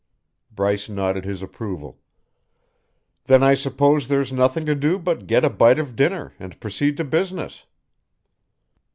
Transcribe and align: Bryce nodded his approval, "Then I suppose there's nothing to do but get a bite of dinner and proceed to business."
Bryce 0.49 0.89
nodded 0.89 1.25
his 1.25 1.43
approval, 1.43 1.99
"Then 3.25 3.43
I 3.43 3.53
suppose 3.53 4.07
there's 4.07 4.33
nothing 4.33 4.65
to 4.65 4.73
do 4.73 4.97
but 4.97 5.27
get 5.27 5.45
a 5.45 5.49
bite 5.51 5.77
of 5.77 5.95
dinner 5.95 6.33
and 6.39 6.59
proceed 6.59 6.97
to 6.97 7.03
business." 7.03 7.65